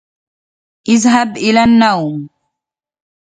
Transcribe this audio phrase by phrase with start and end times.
[0.89, 2.29] اذهب إلى النوم